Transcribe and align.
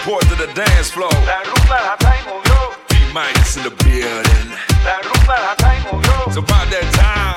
report 0.00 0.22
to 0.22 0.34
the 0.34 0.46
dance 0.54 0.90
floor. 0.90 1.10
La 1.26 1.42
rumba 1.42 1.78
la 1.84 3.12
minus 3.12 3.56
in 3.56 3.64
the 3.64 3.70
building. 3.84 4.48
La 4.84 5.00
rumba 5.02 5.36
la. 5.44 6.26
It's 6.26 6.36
about 6.36 6.70
that 6.70 6.94
time. 6.94 7.29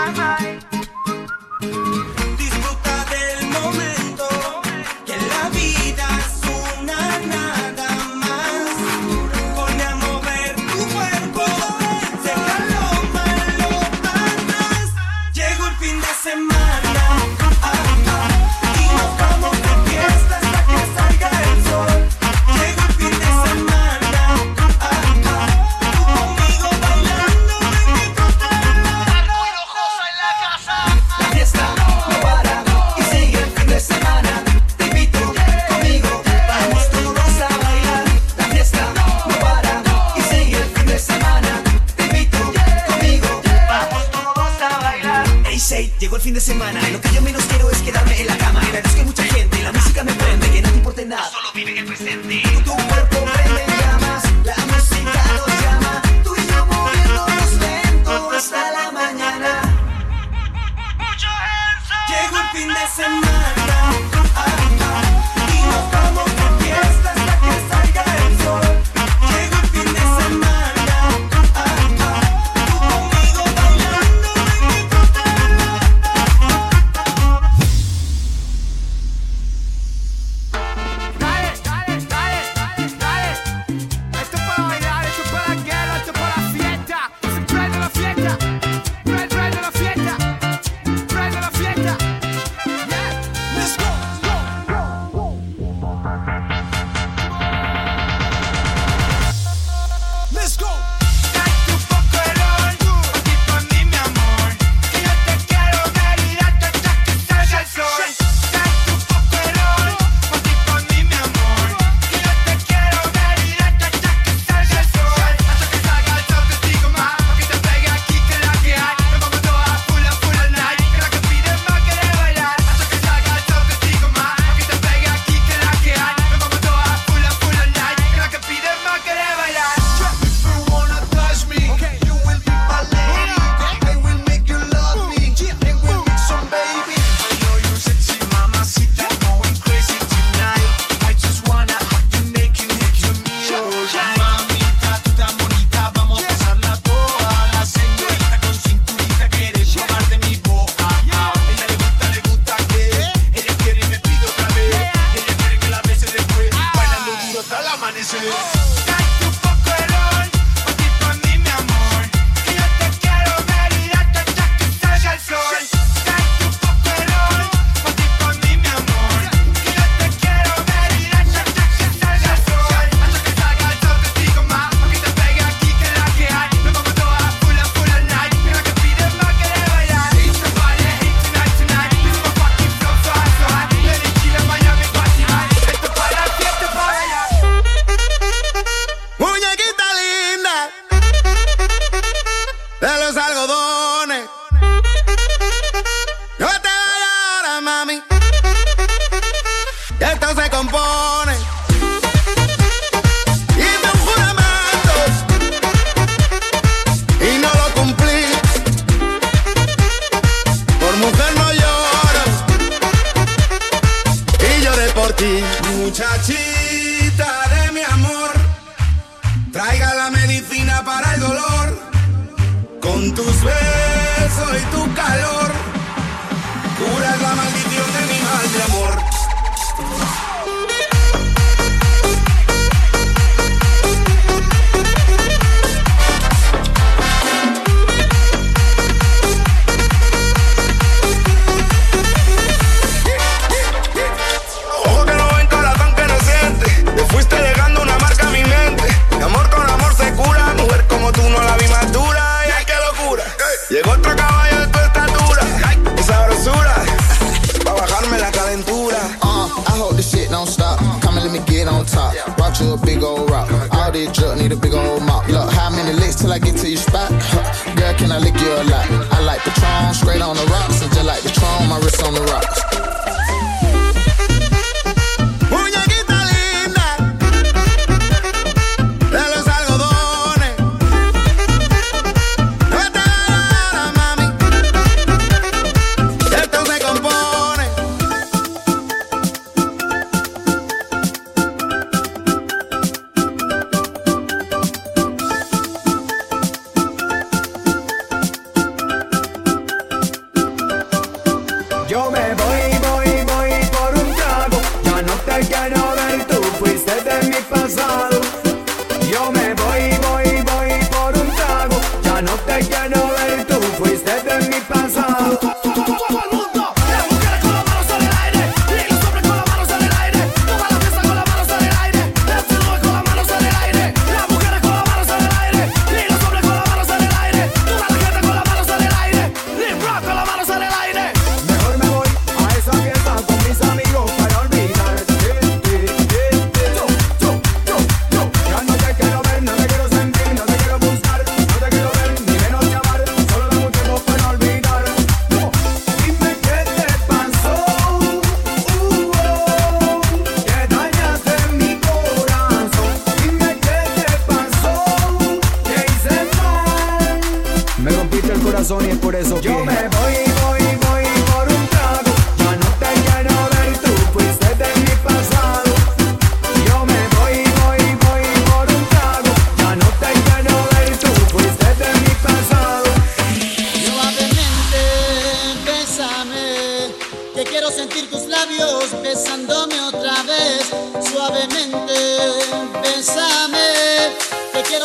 my 0.00 0.12
mind. 0.12 0.79
fin 46.30 46.34
de 46.34 46.40
semana. 46.40 46.89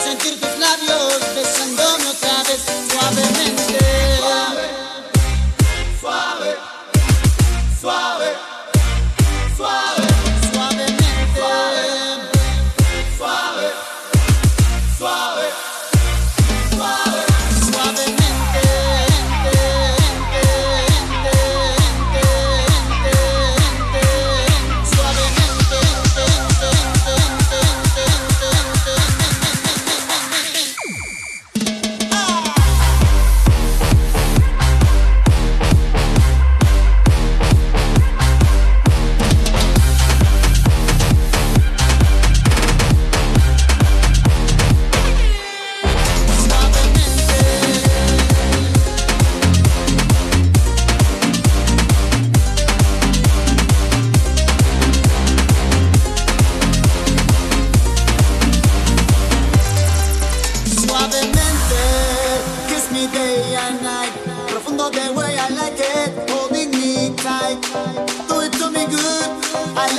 sentir 0.00 0.40
que 0.40 0.49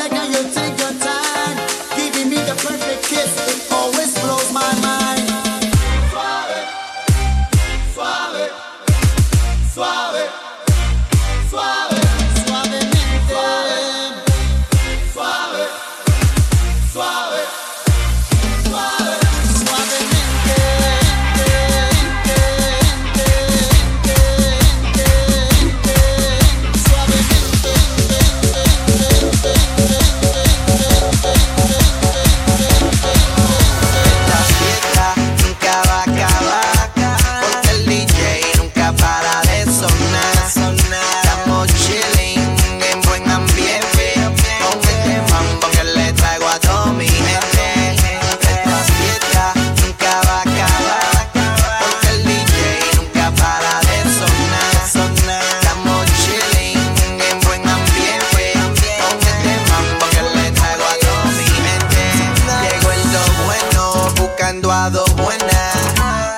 I 0.01 0.10
got 0.10 0.46
you. 0.46 0.50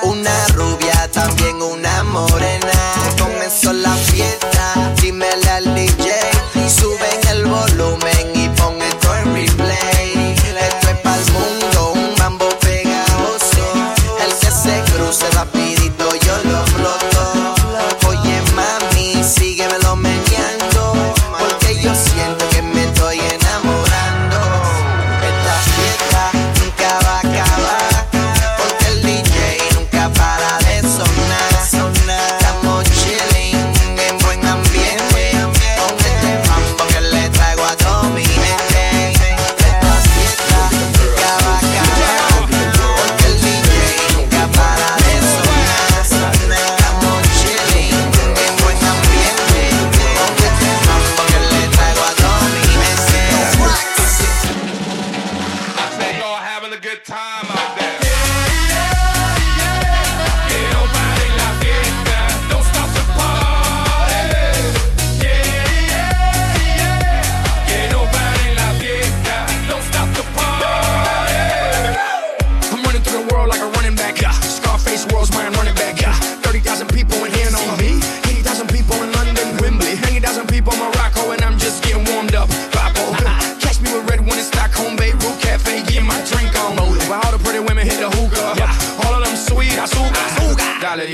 una 0.03 0.47
rubia, 0.49 1.09
también 1.11 1.61
una 1.61 2.03
morena. 2.03 2.71
Comenzó 3.17 3.73
la 3.73 3.93
fiesta, 3.95 4.93
dime 5.01 5.27
la 5.45 5.61
DJ, 5.61 6.11
suben 6.67 7.27
el 7.31 7.45
volumen. 7.45 8.12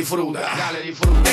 fruta. 0.10 0.40
Dale 0.58 0.92
fruta. 0.92 1.29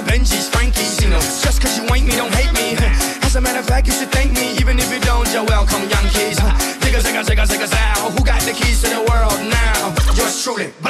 the 0.00 0.12
Benjis, 0.12 0.48
Frankies, 0.48 1.02
you 1.02 1.08
know. 1.08 1.20
Just 1.20 1.60
cause 1.60 1.76
you 1.76 1.84
ain't 1.94 2.06
me, 2.06 2.16
don't 2.16 2.34
hate 2.34 2.52
me. 2.52 2.76
As 3.22 3.36
a 3.36 3.40
matter 3.40 3.58
of 3.58 3.66
fact, 3.66 3.86
you 3.86 3.92
should 3.92 4.10
thank 4.10 4.32
me, 4.32 4.56
even 4.58 4.78
if 4.78 4.92
you 4.92 5.00
don't, 5.00 5.28
you're 5.32 5.44
welcome, 5.44 5.82
Yankees. 5.88 6.38
Digga, 6.80 7.00
digga, 7.00 7.22
digga, 7.24 7.46
digga, 7.46 8.10
Who 8.16 8.24
got 8.24 8.40
the 8.42 8.52
keys 8.52 8.82
to 8.82 8.88
the 8.88 9.02
world 9.10 9.38
now? 9.48 9.94
Yours 10.16 10.42
truly. 10.42 10.89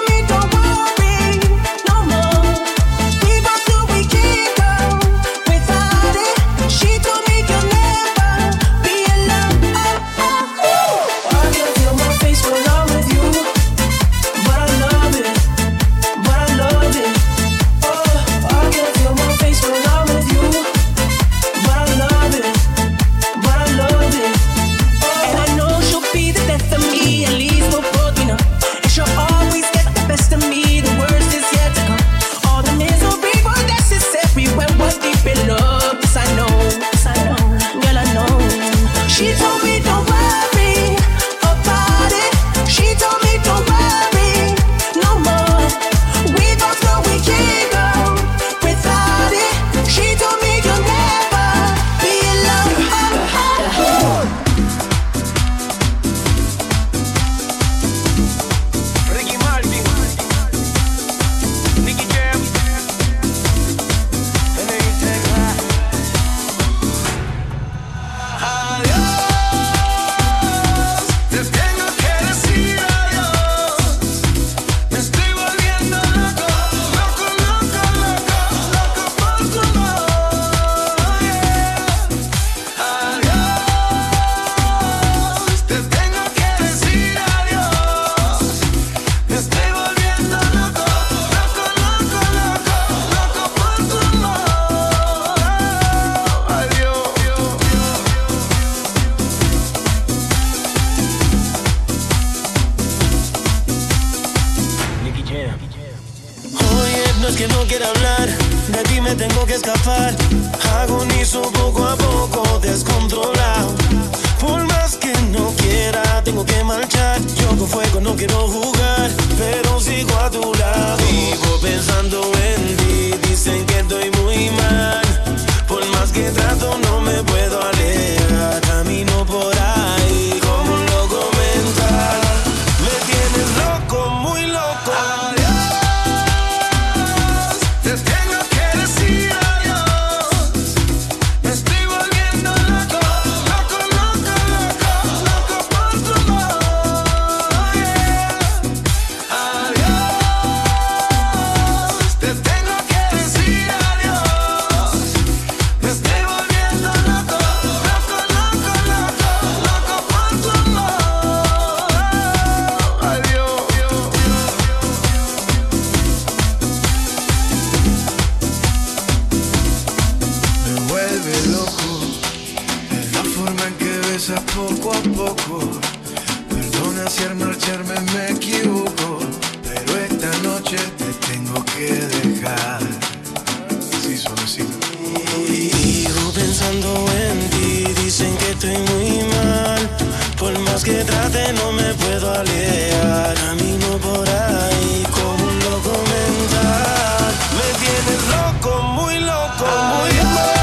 más 190.71 190.83
que 190.83 191.03
trate 191.03 191.53
no 191.53 191.71
me 191.71 191.93
puedo 191.95 192.33
alejar. 192.33 193.35
Camino 193.35 193.97
por 193.97 194.27
ahí 194.29 195.03
como 195.11 195.43
un 195.43 195.59
loco 195.59 195.93
mental. 196.13 197.33
Me 197.57 197.67
tienes 197.83 198.21
loco, 198.35 198.81
muy 198.83 199.19
loco, 199.19 199.65
muy 199.65 200.15
loco. 200.17 200.60